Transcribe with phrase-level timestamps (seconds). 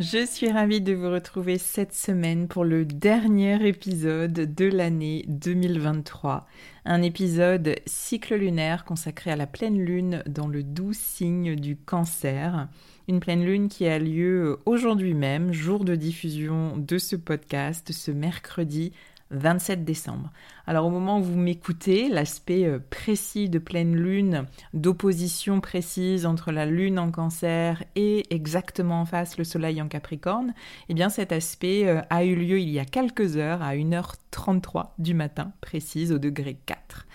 [0.00, 6.48] Je suis ravie de vous retrouver cette semaine pour le dernier épisode de l'année 2023.
[6.84, 12.66] Un épisode cycle lunaire consacré à la pleine lune dans le doux signe du cancer.
[13.06, 18.10] Une pleine lune qui a lieu aujourd'hui même, jour de diffusion de ce podcast, ce
[18.10, 18.92] mercredi
[19.36, 20.30] 27 décembre.
[20.66, 26.52] Alors au moment où vous m'écoutez, l'aspect euh, précis de pleine lune, d'opposition précise entre
[26.52, 30.54] la lune en cancer et exactement en face le soleil en capricorne,
[30.88, 34.90] eh bien cet aspect euh, a eu lieu il y a quelques heures à 1h33
[34.98, 37.06] du matin précise au degré 4.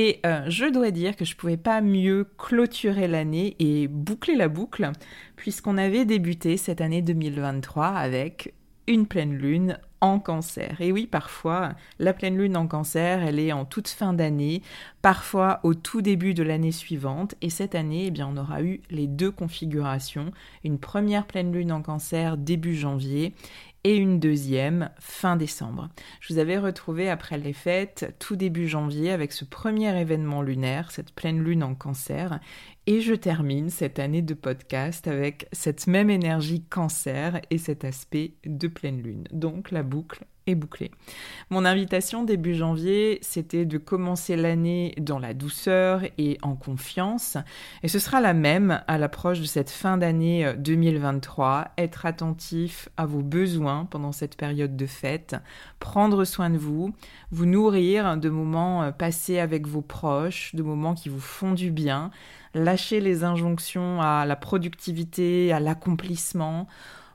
[0.00, 4.36] Et euh, je dois dire que je ne pouvais pas mieux clôturer l'année et boucler
[4.36, 4.92] la boucle,
[5.34, 8.54] puisqu'on avait débuté cette année 2023 avec
[8.88, 10.80] une pleine lune en cancer.
[10.80, 14.62] Et oui, parfois, la pleine lune en cancer, elle est en toute fin d'année,
[15.02, 17.34] parfois au tout début de l'année suivante.
[17.42, 20.30] Et cette année, eh bien, on aura eu les deux configurations.
[20.64, 23.34] Une première pleine lune en cancer début janvier
[23.84, 25.88] et une deuxième fin décembre.
[26.20, 30.90] Je vous avais retrouvé après les fêtes tout début janvier avec ce premier événement lunaire,
[30.90, 32.40] cette pleine lune en cancer,
[32.88, 38.32] et je termine cette année de podcast avec cette même énergie cancer et cet aspect
[38.46, 39.24] de pleine lune.
[39.30, 40.90] Donc la boucle est bouclée.
[41.50, 47.36] Mon invitation début janvier, c'était de commencer l'année dans la douceur et en confiance.
[47.82, 51.72] Et ce sera la même à l'approche de cette fin d'année 2023.
[51.76, 55.36] Être attentif à vos besoins pendant cette période de fête,
[55.78, 56.94] prendre soin de vous,
[57.32, 62.10] vous nourrir de moments passés avec vos proches, de moments qui vous font du bien
[62.58, 66.66] lâcher les injonctions à la productivité, à l'accomplissement,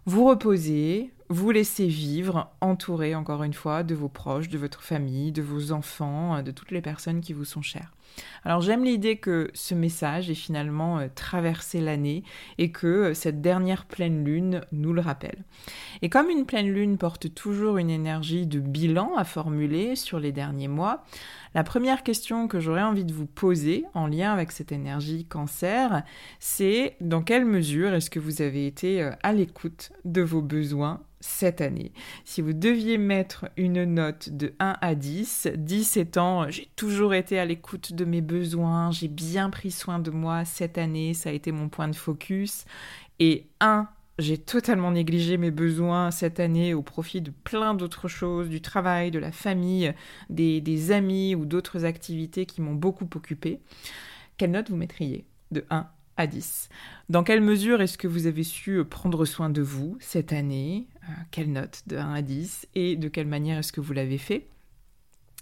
[0.06, 5.32] vous reposer, vous laisser vivre, entouré encore une fois de vos proches, de votre famille,
[5.32, 7.92] de vos enfants, de toutes les personnes qui vous sont chères.
[8.46, 12.24] Alors j'aime l'idée que ce message ait finalement euh, traversé l'année
[12.58, 15.44] et que euh, cette dernière pleine lune nous le rappelle.
[16.02, 20.32] Et comme une pleine lune porte toujours une énergie de bilan à formuler sur les
[20.32, 21.04] derniers mois,
[21.56, 26.04] la première question que j'aurais envie de vous poser en lien avec cette énergie cancer,
[26.40, 31.02] c'est dans quelle mesure est-ce que vous avez été euh, à l'écoute de vos besoins
[31.24, 31.94] cette année.
[32.26, 37.40] Si vous deviez mettre une note de 1 à 10, 10 étant j'ai toujours été
[37.40, 41.34] à l'écoute de mes besoins, j'ai bien pris soin de moi cette année, ça a
[41.34, 42.66] été mon point de focus,
[43.20, 43.88] et 1
[44.20, 49.10] j'ai totalement négligé mes besoins cette année au profit de plein d'autres choses, du travail,
[49.10, 49.94] de la famille,
[50.30, 53.60] des, amis ou d'autres activités qui m'ont beaucoup occupé.
[54.38, 55.88] Quelle note vous mettriez de 1
[56.18, 56.70] à 10
[57.10, 60.88] Dans quelle mesure est-ce que vous avez su prendre soin de vous cette année?
[61.32, 61.84] Quelle note?
[61.88, 64.48] De 1 à 10 Et de quelle manière est-ce que vous l'avez fait?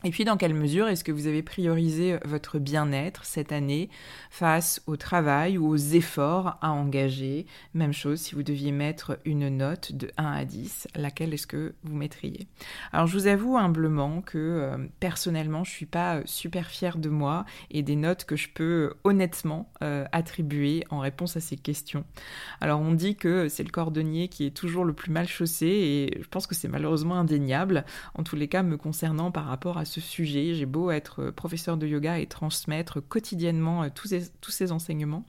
[0.04, 3.90] Et puis, dans quelle mesure est-ce que vous avez priorisé votre bien-être cette année
[4.32, 7.46] face au travail ou aux efforts à engager?
[7.76, 11.76] Même chose, si vous deviez mettre une note de 1 à 10, laquelle est-ce que
[11.84, 12.48] vous mettriez?
[12.92, 17.10] Alors, je vous avoue humblement que euh, personnellement, je suis pas euh, super fière de
[17.10, 19.72] moi et des notes que je peux euh, honnêtement
[20.12, 22.06] attribuer en réponse à ces questions.
[22.60, 26.22] Alors, on dit que c'est le cordonnier qui est toujours le plus mal chaussé et
[26.22, 27.84] je pense que c'est malheureusement indéniable,
[28.14, 30.54] en tous les cas me concernant par rapport à ce sujet.
[30.56, 35.26] J'ai beau être professeur de yoga et transmettre quotidiennement tous, ces, tous ces enseignements.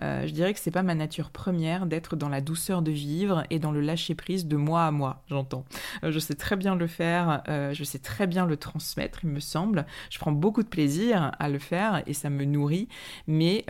[0.00, 3.58] je dirais que c'est pas ma nature première d'être dans la douceur de vivre et
[3.58, 5.64] dans le lâcher prise de moi à moi, j'entends.
[6.02, 9.86] je sais très bien le faire, je sais très bien le transmettre, il me semble.
[10.10, 12.88] Je prends beaucoup de plaisir à le faire et ça me nourrit,
[13.26, 13.64] mais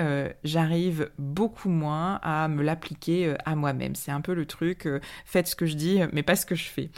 [0.45, 3.95] j'arrive beaucoup moins à me l'appliquer à moi-même.
[3.95, 4.89] C'est un peu le truc,
[5.25, 6.91] faites ce que je dis, mais pas ce que je fais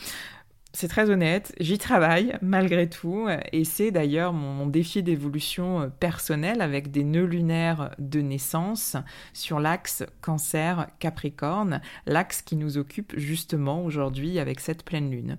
[0.77, 6.61] c'est très honnête, j'y travaille malgré tout, et c'est d'ailleurs mon, défi d'évolution euh, personnelle
[6.61, 8.97] avec des nœuds lunaires de naissance
[9.33, 15.39] sur l'axe cancer-capricorne, l'axe qui nous occupe justement aujourd'hui avec cette pleine lune.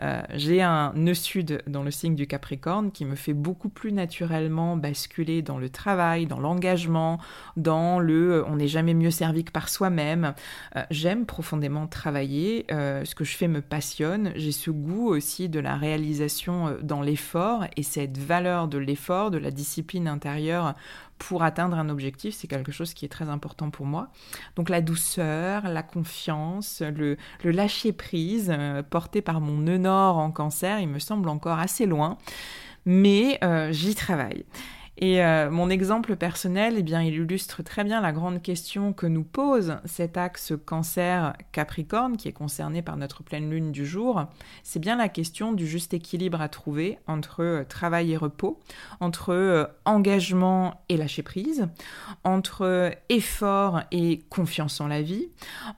[0.00, 3.92] Euh, j'ai un nœud sud dans le signe du capricorne qui me fait beaucoup plus
[3.92, 7.18] naturellement basculer dans le travail, dans l'engagement,
[7.58, 10.32] dans le euh, on n'est jamais mieux servi que par soi-même.
[10.90, 16.68] J'aime profondément travailler, ce que je fais me passionne, j'ai goût aussi de la réalisation
[16.68, 20.74] euh, dans l'effort et cette valeur de l'effort, de la discipline intérieure
[21.18, 24.08] pour atteindre un objectif, c'est quelque chose qui est très important pour moi.
[24.56, 30.88] Donc la douceur, la confiance, le, lâcher-prise euh, porté par mon nœud en cancer, il
[30.88, 32.18] me semble encore assez loin,
[32.84, 34.44] mais euh, j'y travaille.
[35.00, 39.06] Et euh, mon exemple personnel, eh bien, il illustre très bien la grande question que
[39.06, 44.24] nous pose cet axe cancer-capricorne qui est concerné par notre pleine lune du jour.
[44.64, 48.58] C'est bien la question du juste équilibre à trouver entre euh, travail et repos,
[48.98, 51.68] entre euh, engagement et lâcher prise,
[52.24, 55.28] entre effort et confiance en la vie,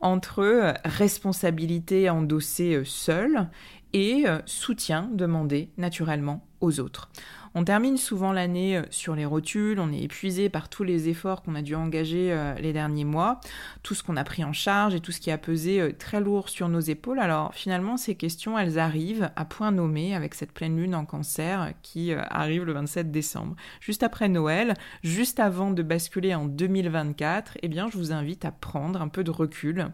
[0.00, 3.50] entre responsabilité endossée seule
[3.92, 7.10] et soutien demandé naturellement aux autres.
[7.54, 11.42] On termine souvent l'année euh, sur les rotules, on est épuisé par tous les efforts
[11.42, 13.40] qu'on a dû engager euh, les derniers mois,
[13.82, 16.20] tout ce qu'on a pris en charge et tout ce qui a pesé euh, très
[16.20, 17.18] lourd sur nos épaules.
[17.18, 21.72] Alors finalement, ces questions, elles arrivent à point nommé avec cette pleine lune en cancer
[21.82, 23.56] qui arrive le 27 décembre.
[23.80, 28.52] Juste après Noël, juste avant de basculer en 2024, eh bien, je vous invite à
[28.52, 29.88] prendre un peu de recul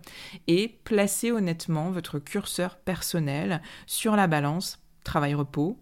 [0.46, 5.78] et placer honnêtement votre curseur personnel sur la balance travail-repos,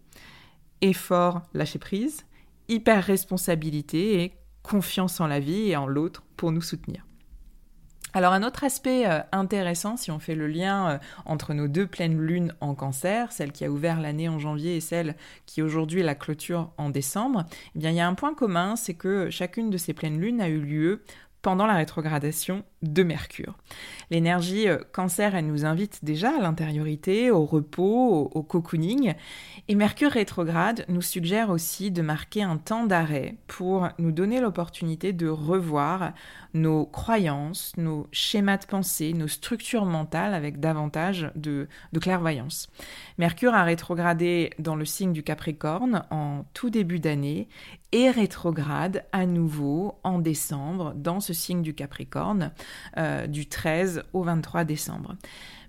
[0.81, 2.25] effort, lâcher prise,
[2.69, 4.33] hyper responsabilité et
[4.63, 7.05] confiance en la vie et en l'autre pour nous soutenir.
[8.17, 11.89] Alors un autre aspect euh, intéressant, si on fait le lien euh, entre nos deux
[11.89, 15.17] pleines lunes en cancer, celle qui a ouvert l'année en janvier et celle
[15.47, 17.45] qui aujourd'hui la clôture en décembre,
[17.75, 20.41] eh bien il y a un point commun, c'est que chacune de ces pleines lunes
[20.41, 21.03] a eu lieu
[21.45, 23.59] pendant la rétrogradation de Mercure.
[24.11, 29.13] L'énergie euh, cancer, elle nous invite déjà à l'intériorité, au repos, au, cocooning.
[29.69, 35.13] Et Mercure rétrograde nous suggère aussi de marquer un temps d'arrêt pour nous donner l'opportunité
[35.13, 36.13] de revoir
[36.55, 42.71] nos croyances, nos schémas de pensée, nos structures mentales avec davantage de, de clairvoyance.
[43.19, 47.49] Mercure a rétrogradé dans le signe du Capricorne en tout début d'année
[47.95, 52.51] et rétrograde à nouveau en décembre dans ce signe du Capricorne
[52.97, 55.15] euh, du 13 au 23 décembre.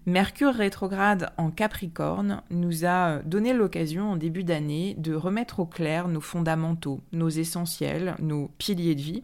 [0.07, 6.07] Mercure rétrograde en Capricorne nous a donné l'occasion en début d'année de remettre au clair
[6.07, 9.23] nos fondamentaux, nos essentiels, nos piliers de vie,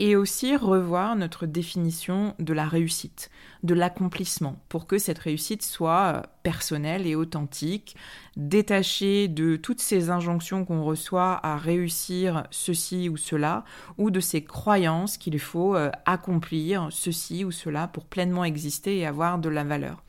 [0.00, 3.30] et aussi revoir notre définition de la réussite,
[3.62, 7.96] de l'accomplissement, pour que cette réussite soit euh, personnelle et authentique,
[8.36, 13.64] détachée de toutes ces injonctions qu'on reçoit à réussir ceci ou cela,
[13.98, 19.06] ou de ces croyances qu'il faut euh, accomplir ceci ou cela pour pleinement exister et
[19.06, 20.02] avoir de la valeur.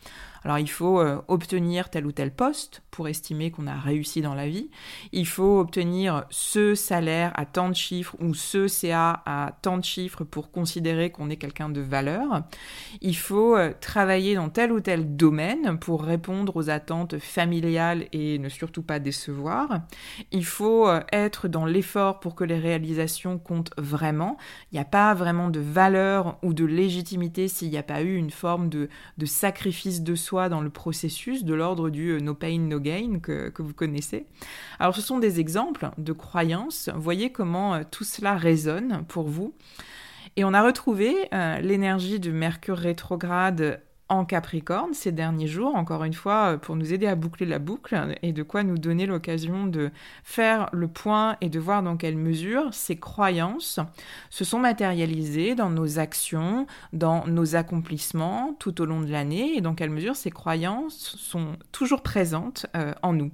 [0.44, 4.36] Alors il faut euh, obtenir tel ou tel poste pour estimer qu'on a réussi dans
[4.36, 4.70] la vie.
[5.12, 9.84] Il faut obtenir ce salaire à tant de chiffres ou ce CA à tant de
[9.84, 12.44] chiffres pour considérer qu'on est quelqu'un de valeur.
[13.02, 18.38] Il faut euh, travailler dans tel ou tel domaine pour répondre aux attentes familiales et
[18.38, 19.82] ne surtout pas décevoir.
[20.32, 24.38] Il faut euh, être dans l'effort pour que les réalisations comptent vraiment.
[24.72, 28.16] Il n'y a pas vraiment de valeur ou de légitimité s'il n'y a pas eu
[28.16, 32.34] une forme de, de sacrifice de soi dans le processus de l'ordre du euh, no
[32.34, 34.26] pain, no gain que, vous connaissez.
[34.80, 36.90] Alors ce sont des exemples de croyances.
[36.96, 39.54] Voyez comment euh, tout cela résonne pour vous.
[40.36, 43.82] Et on a retrouvé euh, l'énergie de Mercure rétrograde
[44.14, 47.60] en Capricorne ces derniers jours, encore une fois, euh, pour nous aider à boucler la
[47.60, 49.92] boucle et de quoi nous donner l'occasion de
[50.24, 53.80] faire le point et de voir dans quelle mesure ces croyances
[54.30, 59.62] se sont matérialisées dans nos actions, dans nos accomplissements tout au long de l'année et
[59.62, 63.32] dans quelle mesure ces croyances sont toujours présentes euh, en nous.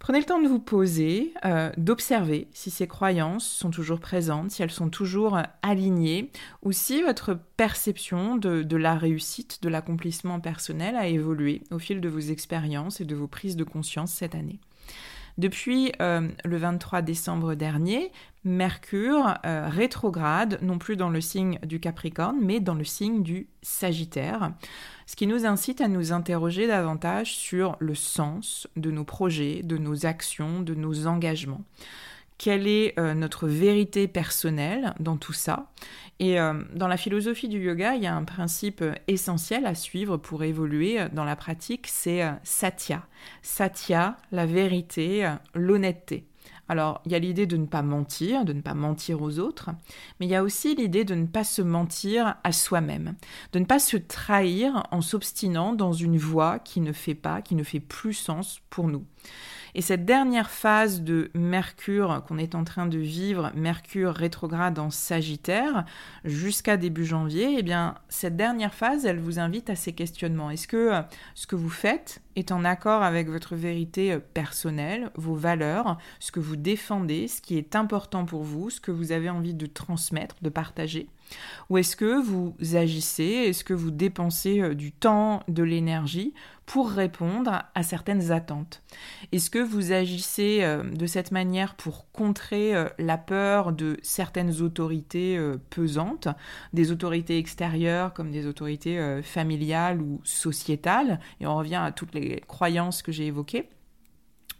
[0.00, 4.62] Prenez le temps de vous poser, euh, d'observer si ces croyances sont toujours présentes, si
[4.62, 6.30] elles sont toujours euh, alignées,
[6.62, 12.00] ou si votre perception de, de la réussite, de l'accomplissement personnel a évolué au fil
[12.00, 14.58] de vos expériences et de vos prises de conscience cette année.
[15.40, 18.12] Depuis le 23 décembre dernier,
[18.44, 24.52] Mercure rétrograde, non plus dans le signe du Capricorne, mais dans le signe du Sagittaire,
[25.06, 29.78] ce qui nous incite à nous interroger davantage sur le sens de nos projets, de
[29.78, 31.64] nos actions, de nos engagements
[32.40, 35.70] quelle est euh, notre vérité personnelle dans tout ça.
[36.20, 40.16] Et euh, dans la philosophie du yoga, il y a un principe essentiel à suivre
[40.16, 43.04] pour évoluer dans la pratique, c'est euh, satya.
[43.42, 46.24] Satya, la vérité, l'honnêteté.
[46.66, 49.68] Alors, il y a l'idée de ne pas mentir, de ne pas mentir aux autres,
[50.18, 53.16] mais il y a aussi l'idée de ne pas se mentir à soi-même,
[53.52, 57.54] de ne pas se trahir en s'obstinant dans une voie qui ne fait pas, qui
[57.54, 59.04] ne fait plus sens pour nous.
[59.74, 64.90] Et cette dernière phase de Mercure qu'on est en train de vivre, Mercure rétrograde en
[64.90, 65.84] Sagittaire,
[66.24, 70.50] jusqu'à début janvier, eh bien, cette dernière phase, elle vous invite à ces questionnements.
[70.50, 71.02] Est-ce que euh,
[71.34, 76.32] ce que vous faites est en accord avec votre vérité euh, personnelle, vos valeurs, ce
[76.32, 79.66] que vous défendez, ce qui est important pour vous, ce que vous avez envie de
[79.66, 81.08] transmettre, de partager.
[81.68, 86.34] Ou est-ce que vous agissez, est-ce que vous dépensez euh, du temps, de l'énergie
[86.66, 88.82] pour répondre à certaines attentes?
[89.32, 95.38] Est-ce que vous agissez euh, de cette manière pour contrer la peur de certaines autorités
[95.70, 96.28] pesantes,
[96.72, 101.18] des autorités extérieures comme des autorités familiales ou sociétales?
[101.40, 103.68] Et on revient à toutes les croyances que j'ai évoquées.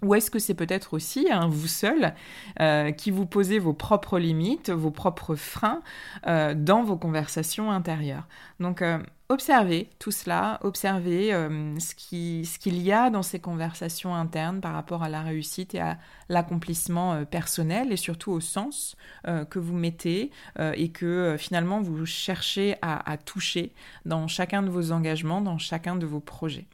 [0.02, 2.14] Ou est-ce que c'est peut-être aussi hein, vous seul
[2.61, 5.83] euh, qui vous posez vos propres limites, vos propres freins
[6.26, 8.26] euh, dans vos conversations intérieures?
[8.61, 8.99] Donc euh,
[9.29, 11.31] observez tout cela, observez
[11.79, 15.75] ce qu'il ce qu'il y a dans ces conversations internes par rapport à la réussite
[15.75, 15.99] et à
[16.31, 23.17] l'accomplissement personnel et surtout au sens que vous mettez et que finalement vous cherchez à
[23.19, 23.73] toucher
[24.05, 26.67] dans chacun de vos engagements, dans chacun de vos projets.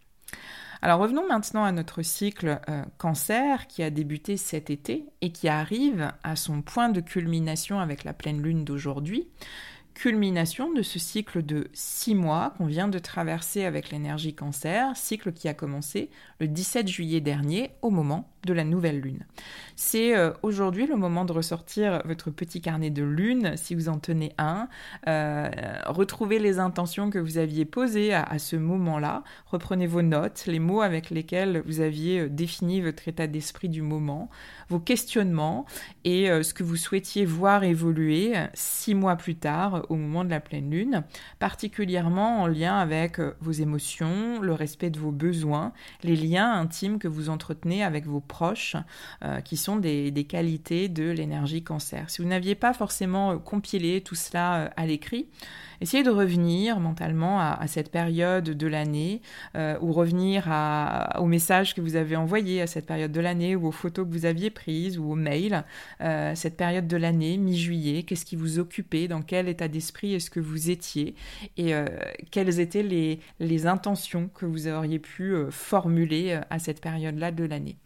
[0.86, 5.48] Alors revenons maintenant à notre cycle euh, cancer qui a débuté cet été et qui
[5.48, 9.26] arrive à son point de culmination avec la pleine lune d'aujourd'hui.
[9.94, 15.32] Culmination de ce cycle de six mois qu'on vient de traverser avec l'énergie cancer, cycle
[15.32, 19.26] qui a commencé le 17 juillet dernier au moment de la nouvelle lune.
[19.74, 23.98] C'est euh, aujourd'hui le moment de ressortir votre petit carnet de lune, si vous en
[23.98, 24.68] tenez un,
[25.06, 25.50] euh,
[25.84, 30.80] retrouvez les intentions que vous aviez posées à, ce moment-là, reprenez vos notes, les mots
[30.80, 34.30] avec lesquels vous aviez euh, défini votre état d'esprit du moment,
[34.70, 35.66] vos questionnements
[36.04, 40.40] et ce que vous souhaitiez voir évoluer six mois plus tard au moment de la
[40.40, 41.02] pleine lune,
[41.38, 45.72] particulièrement en lien avec vos émotions, le respect de vos besoins,
[46.02, 48.20] les liens intimes que vous entretenez avec vos
[49.22, 52.10] euh, qui sont des, qualités de l'énergie cancer.
[52.10, 55.26] Si vous n'aviez pas forcément euh, compilé tout cela euh, à l'écrit,
[55.80, 59.20] essayez de revenir mentalement à, cette période de l'année,
[59.54, 60.46] ou revenir
[61.18, 64.10] aux messages que vous avez envoyés à cette période de l'année, ou aux photos que
[64.10, 65.64] vous aviez prises, ou aux mails,
[66.34, 70.40] cette période de l'année, mi-juillet, qu'est-ce qui vous occupait, dans quel état d'esprit est-ce que
[70.40, 71.14] vous étiez,
[71.58, 71.74] et
[72.30, 77.76] quelles étaient les intentions que vous auriez pu formuler à cette période-là de l'année.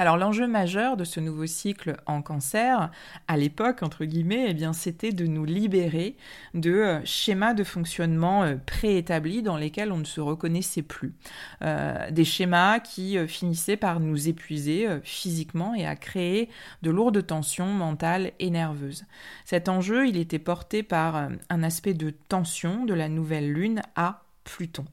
[0.00, 2.90] Alors l'enjeu majeur de ce nouveau cycle en cancer,
[3.28, 6.16] à l'époque, entre guillemets, eh bien, c'était de nous libérer
[6.54, 11.12] de euh, schémas de fonctionnement euh, préétablis dans lesquels on ne se reconnaissait plus.
[11.60, 16.48] Euh, des schémas qui finissaient par nous épuiser physiquement et à créer
[16.80, 19.04] de lourdes tensions mentales et nerveuses.
[19.44, 24.22] Cet enjeu, il était porté par un aspect de tension de la nouvelle lune à
[24.44, 24.86] Pluton.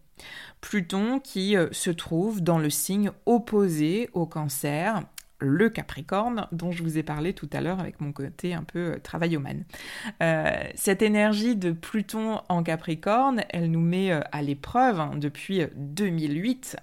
[0.62, 5.04] Pluton qui euh, se trouve dans le signe opposé au cancer,
[5.40, 8.94] le Capricorne dont je vous ai parlé tout à l'heure avec mon côté un peu
[8.94, 9.66] euh, travaillomane.
[10.24, 16.78] Euh, cette énergie de Pluton en Capricorne, elle nous met à l'épreuve hein, depuis 2008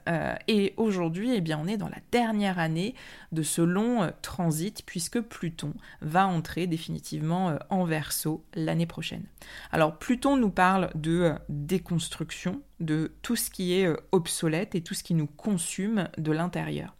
[0.46, 2.94] et aujourd'hui, eh bien, on est dans la dernière année
[3.32, 9.24] de ce long transit puisque Pluton va entrer définitivement en Verseau l'année prochaine.
[9.72, 14.94] Alors Pluton nous parle de déconstruction, de tout ce qui est euh, obsolète et tout
[14.94, 16.94] ce qui nous consume de l'intérieur.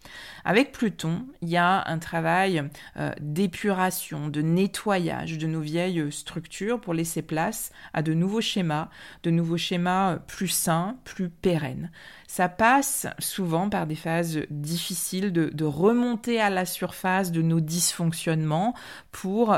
[0.45, 2.63] Avec Pluton, il y a un travail
[2.97, 8.89] euh, d'épuration, de nettoyage de nos vieilles structures pour laisser place à de nouveaux schémas,
[9.23, 11.91] de nouveaux schémas euh, plus sains, plus pérennes.
[12.37, 18.75] Ça passe souvent par des phases difficiles de, remonter à la surface de nos dysfonctionnements
[19.13, 19.57] pour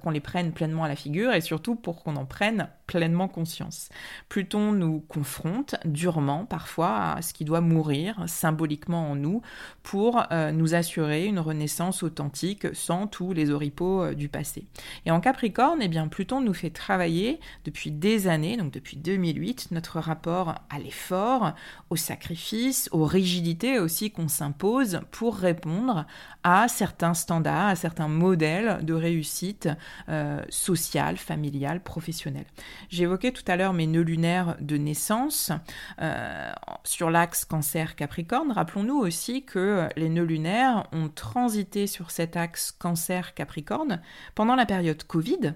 [0.00, 3.90] qu'on les prenne pleinement à la figure et surtout pour qu'on en prenne pleinement conscience.
[4.28, 9.42] Pluton nous confronte durement parfois à ce qui doit mourir symboliquement en nous
[9.84, 14.66] pour euh, nous assurer une renaissance authentique sans tous les oripeaux euh, du passé.
[15.04, 19.68] Et en Capricorne, eh bien, Pluton nous fait travailler depuis des années, donc depuis 2008,
[19.70, 21.52] notre rapport à l'effort,
[21.90, 26.06] au sacrifice, aux rigidités aussi qu'on s'impose pour répondre
[26.42, 29.68] à certains standards, à certains modèles de réussite
[30.08, 32.46] euh, sociale, familiale, professionnelle.
[32.88, 35.52] J'évoquais tout à l'heure mes nœuds lunaires de naissance
[36.00, 36.50] euh,
[36.84, 38.52] sur l'axe cancer-capricorne.
[38.52, 44.00] Rappelons-nous aussi que les nœuds lunaires ont transité sur cet axe cancer-capricorne
[44.34, 45.54] pendant la période Covid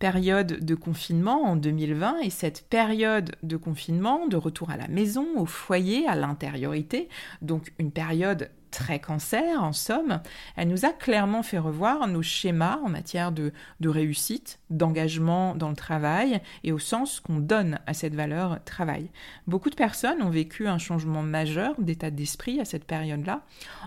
[0.00, 5.26] période de confinement en 2020 et cette période de confinement, de retour à la maison,
[5.36, 7.08] au foyer, à l'intériorité,
[7.42, 10.20] donc une période très cancer, en somme,
[10.56, 13.52] elle nous a clairement fait revoir nos schémas en matière de,
[13.84, 19.10] réussite, d'engagement dans le travail et au sens qu'on donne à cette valeur travail.
[19.46, 23.42] Beaucoup de personnes ont vécu un changement majeur d'état d'esprit à cette période-là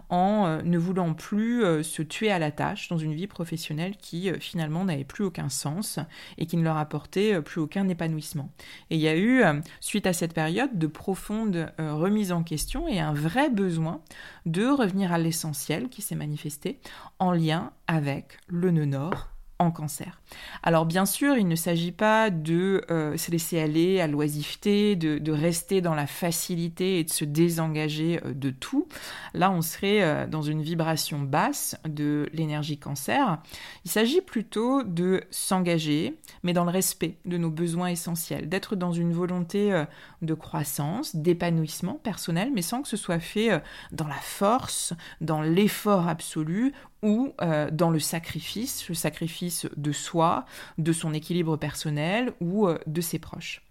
[0.09, 3.95] en euh, ne voulant plus euh, se tuer à la tâche dans une vie professionnelle
[3.97, 5.99] qui euh, finalement n'avait plus aucun sens
[6.37, 8.49] et qui ne leur apportait plus aucun épanouissement.
[8.89, 9.43] Et il y a eu,
[9.79, 14.01] suite à cette période, de profondes remises en question et un vrai besoin
[14.45, 16.79] de revenir à l'essentiel qui s'est manifesté
[17.19, 20.21] en lien avec le nœud nord en cancer.
[20.61, 25.31] Alors bien sûr, il ne s'agit pas de euh, se laisser aller à l'oisiveté, de,
[25.31, 28.87] rester dans la facilité et de se désengager euh, de tout.
[29.33, 33.39] Là, on serait euh, dans une vibration basse de l'énergie cancer.
[33.85, 38.91] Il s'agit plutôt de s'engager, mais dans le respect de nos besoins essentiels, d'être dans
[38.91, 39.83] une volonté
[40.21, 46.07] de croissance, d'épanouissement personnel, mais sans que ce soit fait dans la force, dans l'effort
[46.07, 50.45] absolu ou euh, dans le sacrifice, le sacrifice de soi,
[50.79, 53.61] de son équilibre personnel ou euh, de ses proches.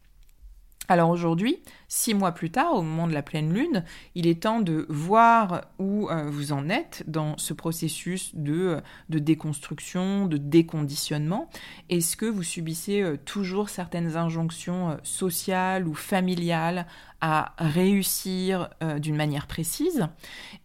[0.88, 3.84] Alors aujourd'hui, six mois plus tard, au moment de la pleine lune,
[4.14, 9.18] il est temps de voir où euh, vous en êtes dans ce processus de, de
[9.18, 11.48] déconstruction, de déconditionnement.
[11.88, 16.86] Est-ce que vous subissez toujours certaines injonctions sociales ou familiales
[17.20, 18.68] à réussir
[18.98, 20.08] d'une manière précise?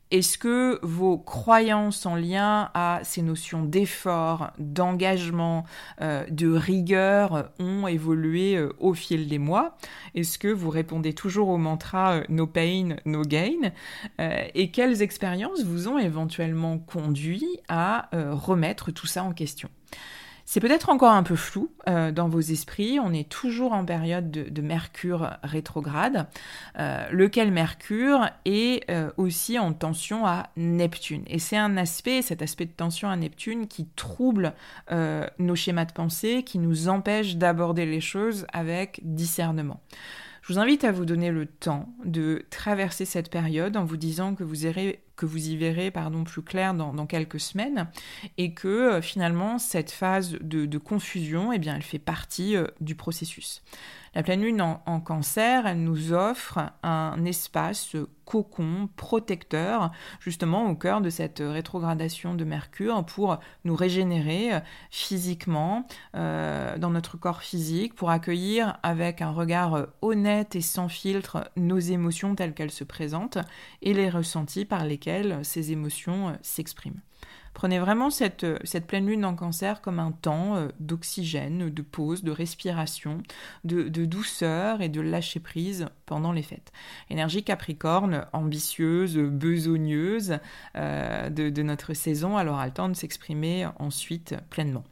[0.10, 5.66] Est-ce que vos croyances en lien à ces notions d'effort, d'engagement,
[6.02, 9.78] euh, de rigueur ont évolué euh, au fil des mois?
[10.16, 13.72] Est-ce que vous répondez toujours au mantra euh, no pain, no gain
[14.54, 19.70] Et quelles expériences vous ont éventuellement conduit à remettre tout ça en question?
[20.50, 23.00] C'est peut-être encore un peu flou euh, dans vos esprits.
[23.04, 26.26] On est toujours en période de, Mercure rétrograde,
[26.80, 31.24] euh, lequel Mercure est euh, aussi en tension à Neptune.
[31.28, 34.54] Et c'est un aspect, cet aspect de tension à Neptune, qui trouble
[35.38, 39.82] nos schémas de pensée, qui nous empêche d'aborder les choses avec discernement.
[40.48, 44.34] Je vous invite à vous donner le temps de traverser cette période en vous disant
[44.34, 45.92] que vous, y verrez
[46.24, 47.90] plus clair dans, quelques semaines
[48.38, 53.62] et que euh, finalement cette phase de, confusion, eh elle fait partie euh, du processus.
[54.16, 61.02] La pleine lune en, cancer, elle nous offre un espace cocon protecteur, justement au cœur
[61.02, 67.96] de cette rétrogradation de Mercure, pour nous régénérer euh, physiquement, euh, dans notre corps physique,
[67.96, 73.40] pour accueillir avec un regard honnête et sans filtre nos émotions telles qu'elles se présentent
[73.82, 77.02] et les ressentis par lesquels ces émotions euh, s'expriment.
[77.58, 82.24] Prenez vraiment cette, cette, pleine lune en cancer comme un temps euh, d'oxygène, de pause,
[82.24, 83.24] de respiration,
[83.64, 86.72] de, douceur et de lâcher prise pendant les fêtes.
[87.10, 90.38] Énergie capricorne, ambitieuse, besogneuse
[90.76, 94.84] euh, de, notre saison, alors a le temps de s'exprimer ensuite pleinement.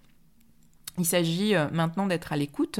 [0.97, 2.79] Il s'agit euh, maintenant d'être à l'écoute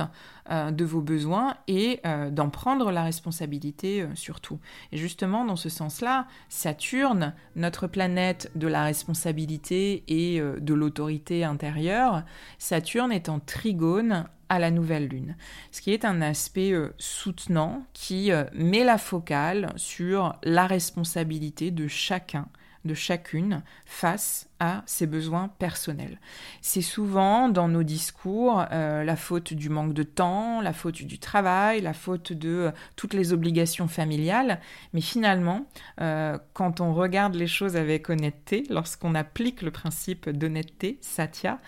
[0.49, 4.59] euh, de vos besoins et euh, d'en prendre la responsabilité surtout.
[4.91, 12.23] Et justement, dans ce sens-là, Saturne, notre planète de la responsabilité et de l'autorité intérieure,
[12.57, 15.35] Saturne est en trigone à la nouvelle lune,
[15.71, 22.47] ce qui est un aspect soutenant qui met la focale sur la responsabilité de chacun
[22.85, 26.19] de chacune face à ses besoins personnels.
[26.61, 31.19] C'est souvent dans nos discours euh, la faute du manque de temps, la faute du
[31.19, 34.61] travail, la faute de euh, toutes les obligations familiales,
[34.93, 35.65] mais finalement,
[35.99, 41.59] euh, quand on regarde les choses avec honnêteté, lorsqu'on applique le principe d'honnêteté, satya,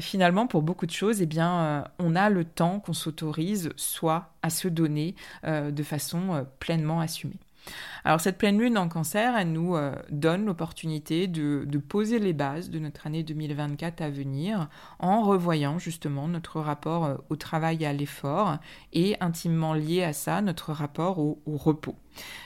[0.00, 4.50] finalement pour beaucoup de choses, eh bien, on a le temps qu'on s'autorise soit à
[4.50, 7.38] se donner de façon pleinement assumée.
[8.06, 12.68] Alors cette pleine lune en cancer, elle nous euh, donne l'opportunité de, poser les bases
[12.68, 17.86] de notre année 2024 à venir en revoyant justement notre rapport euh, au travail et
[17.86, 18.58] à l'effort
[18.92, 21.96] et intimement lié à ça notre rapport au repos.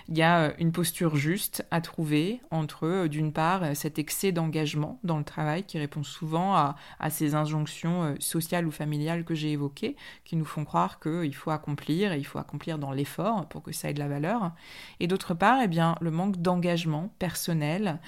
[0.08, 4.98] Il y a euh, une posture juste à trouver entre, d'une part, cet excès d'engagement
[5.04, 6.76] dans le travail qui répond souvent à,
[7.10, 12.12] ces injonctions sociales ou familiales que j'ai évoquées, qui nous font croire qu'il faut accomplir
[12.12, 14.52] et il faut accomplir dans l'effort pour que ça ait de la valeur.
[15.00, 17.98] Et d'autre part, eh bien, le manque d'engagement personnel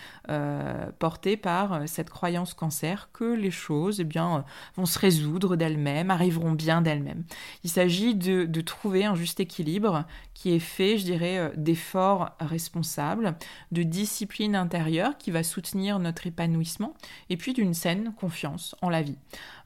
[0.99, 4.45] porté par cette croyance cancer que les choses eh bien,
[4.77, 7.25] vont se résoudre d'elles-mêmes, arriveront bien d'elles-mêmes.
[7.65, 13.35] Il s'agit de trouver un juste équilibre qui est fait, je dirais, d'efforts responsables,
[13.73, 16.95] de discipline intérieure qui va soutenir notre épanouissement,
[17.29, 19.19] et puis d'une saine confiance en la vie.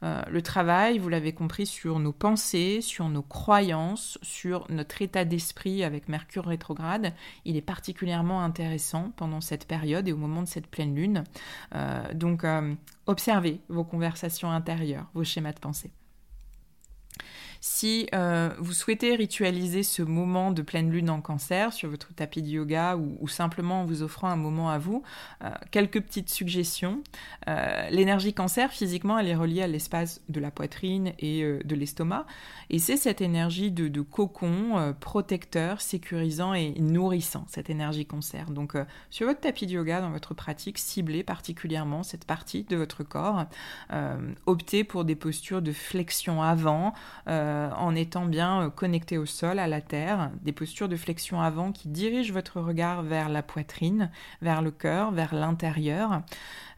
[0.04, 5.24] Euh, le travail, vous l'avez compris, sur nos pensées, sur nos croyances, sur notre état
[5.24, 7.14] d'esprit avec Mercure rétrograde,
[7.44, 11.24] il est particulièrement intéressant pendant cette période et au moment de cette pleine lune.
[11.74, 12.74] Euh, donc, euh,
[13.06, 15.90] observez vos conversations intérieures, vos schémas de pensée.
[17.66, 22.42] Si euh, vous souhaitez ritualiser ce moment de pleine lune en cancer sur votre tapis
[22.42, 25.02] de yoga ou, simplement en vous offrant un moment à vous,
[25.42, 27.02] euh, quelques petites suggestions.
[27.48, 32.26] Euh, l'énergie cancer, physiquement, elle est reliée à l'espace de la poitrine et de l'estomac.
[32.68, 38.50] Et c'est cette énergie de, de cocon protecteur, sécurisant et nourrissant, cette énergie cancer.
[38.50, 38.76] Donc
[39.08, 43.46] sur votre tapis de yoga, dans votre pratique, ciblez particulièrement cette partie de votre corps.
[44.44, 46.92] optez pour des postures de flexion avant.
[47.26, 51.40] Euh, en étant bien euh, connecté au sol, à la terre, des postures de flexion
[51.40, 54.10] avant qui dirigent votre regard vers la poitrine,
[54.42, 56.22] vers le cœur, vers l'intérieur.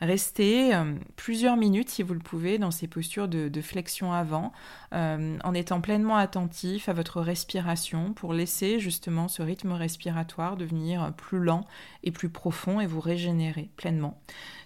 [0.01, 4.53] Restez euh, plusieurs minutes, si vous le pouvez, dans ces postures de, flexion avant,
[4.93, 11.39] en étant pleinement attentif à votre respiration pour laisser justement ce rythme respiratoire devenir plus
[11.39, 11.67] lent
[12.07, 14.19] et plus profond et vous régénérer pleinement.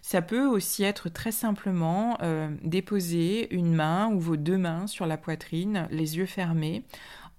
[0.02, 2.16] Ça peut aussi être très simplement
[2.62, 6.84] déposer une main ou vos deux mains sur la poitrine, les yeux fermés,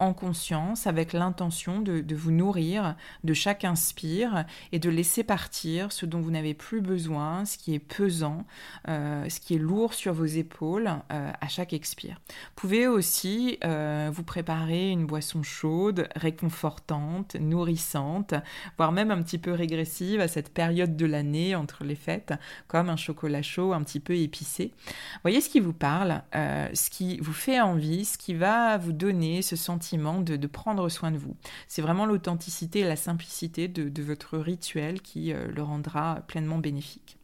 [0.02, 6.08] en conscience, avec l'intention de, vous nourrir de chaque inspire et de laisser partir ce
[6.08, 8.46] dont vous n'avez plus besoin, ce qui est pesant,
[8.90, 12.20] euh, ce qui est lourd sur vos épaules euh, à chaque expire.
[12.28, 18.34] Vous pouvez aussi euh, vous préparer une boisson chaude, réconfortante, nourrissante,
[18.78, 22.34] voire même un petit peu régressive à cette période de l'année entre les fêtes,
[22.68, 24.74] comme un chocolat chaud un petit peu épicé.
[25.22, 29.44] Voyez ce qui vous parle, ce qui vous fait envie, ce qui va vous donner
[29.44, 31.36] ce sentiment de, prendre soin de vous.
[31.68, 37.18] C'est vraiment l'authenticité et la simplicité de, votre rituel qui euh, le rendra pleinement bénéfique.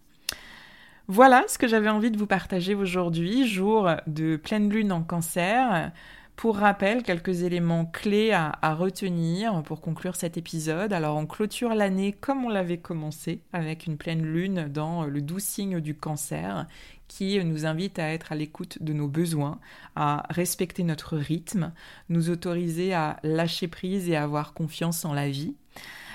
[1.07, 5.91] Voilà ce que j'avais envie de vous partager aujourd'hui, jour de pleine lune en cancer.
[6.35, 10.93] Pour rappel, quelques éléments clés à, à, retenir pour conclure cet épisode.
[10.93, 15.39] Alors on clôture l'année comme on l'avait commencé, avec une pleine lune dans le doux
[15.39, 16.67] signe du cancer,
[17.07, 19.59] qui nous invite à être à l'écoute de nos besoins,
[19.95, 21.71] à respecter notre rythme,
[22.09, 25.55] nous autoriser à lâcher prise et à avoir confiance en la vie.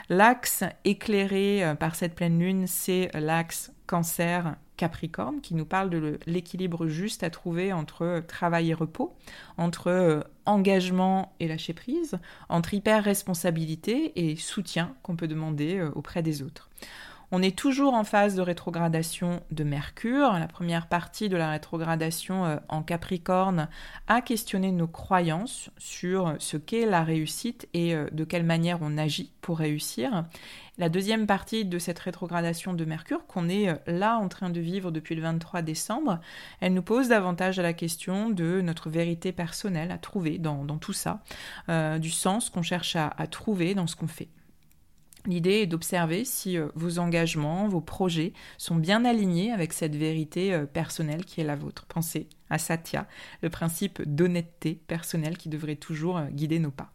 [0.08, 6.18] L'axe éclairé euh, par cette pleine lune, c'est l'axe cancer Capricorne qui nous parle de
[6.26, 9.14] l'équilibre juste à trouver entre travail et repos,
[9.56, 15.90] entre euh, engagement et lâcher prise, entre hyper responsabilité et soutien qu'on peut demander euh,
[15.94, 16.68] auprès des autres.
[17.34, 20.34] On est toujours en phase de rétrogradation de Mercure.
[20.34, 23.70] La première partie de la rétrogradation euh, en Capricorne
[24.06, 28.98] a questionné nos croyances sur ce qu'est la réussite et euh, de quelle manière on
[28.98, 30.26] agit pour réussir.
[30.76, 34.60] La deuxième partie de cette rétrogradation de Mercure, qu'on est euh, là en train de
[34.60, 36.20] vivre depuis le 23 décembre,
[36.60, 41.22] elle nous pose davantage la question de notre vérité personnelle à trouver dans, tout ça,
[41.98, 44.28] du sens qu'on cherche à trouver dans ce qu'on fait.
[45.26, 50.52] L'idée est d'observer si euh, vos engagements, vos projets sont bien alignés avec cette vérité
[50.52, 51.86] euh, personnelle qui est la vôtre.
[51.86, 53.06] Pensez à Satya,
[53.40, 56.92] le principe d'honnêteté personnelle qui devrait toujours euh, guider nos pas.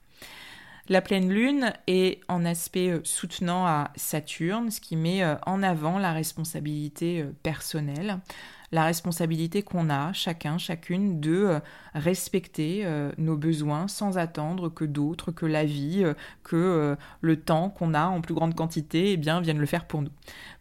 [0.90, 6.14] La pleine lune est en aspect soutenant à Saturne, ce qui met en avant la
[6.14, 8.22] responsabilité personnelle
[8.72, 11.60] la responsabilité qu'on a, chacun, chacune, de euh,
[11.94, 17.70] respecter euh, nos besoins sans attendre que d'autres, que la vie, euh, que le temps
[17.70, 20.12] qu'on a en plus grande quantité, eh bien, viennent le faire pour nous.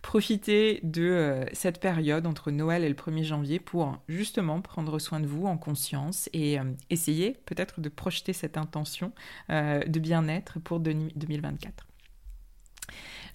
[0.02, 5.26] Profitez de cette période entre Noël et le 1er janvier pour justement prendre soin de
[5.26, 6.58] vous en conscience et
[6.90, 9.12] essayer peut-être de projeter cette intention
[9.48, 11.86] de bien-être pour 2024.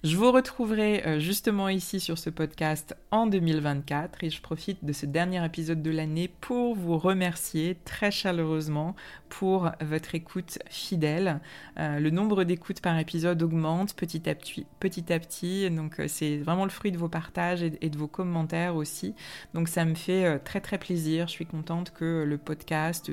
[0.04, 4.92] Je vous retrouverai euh, justement ici sur ce podcast en 2024 et je profite de
[4.92, 8.96] ce dernier épisode de l'année pour vous remercier très chaleureusement
[9.28, 11.38] pour votre écoute fidèle.
[11.78, 16.08] Euh, le nombre d'écoutes par épisode augmente petit à petit, petit, à petit donc euh,
[16.08, 19.14] c'est vraiment le fruit de vos partages et, de vos commentaires aussi.
[19.54, 21.28] Donc ça me fait très très plaisir.
[21.28, 23.08] Je suis contente que le podcast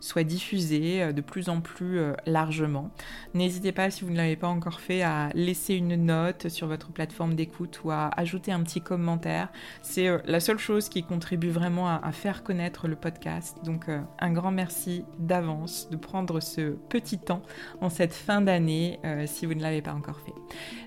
[0.00, 2.90] soit diffusé de plus en plus largement.
[3.32, 6.92] N'hésitez pas si vous ne l'avez pas encore fait à laisser une note sur votre
[6.92, 9.48] plateforme d'écoute ou à ajouter un petit commentaire.
[9.82, 13.58] C'est euh, la seule chose qui contribue vraiment à, faire connaître le podcast.
[13.64, 17.42] Donc euh, un grand merci d'avance de prendre ce petit temps
[17.80, 20.34] en cette fin d'année euh, si vous ne l'avez pas encore fait.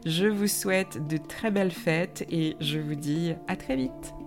[0.06, 4.25] Je vous souhaite de très belles fêtes et je vous dis à très vite.